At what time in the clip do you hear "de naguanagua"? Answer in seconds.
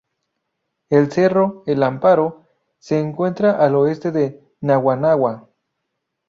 4.11-5.47